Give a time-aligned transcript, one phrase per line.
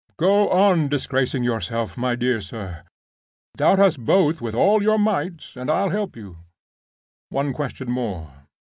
[0.17, 2.81] "Go on disgracing yourself, my dear sir!
[3.55, 6.37] Doubt us both with all your might, and I'll help you.
[7.29, 8.47] One question more.